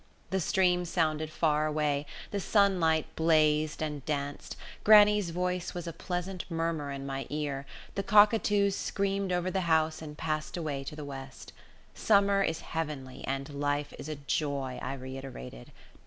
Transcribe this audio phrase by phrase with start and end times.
[0.31, 6.43] The stream sounded far away, the sunlight blazed and danced, grannie's voice was a pleasant
[6.49, 11.05] murmur in my ear, the cockatoos screamed over the house and passed away to the
[11.05, 11.53] west.
[11.93, 15.71] Summer is heavenly and life is a joy, I reiterated.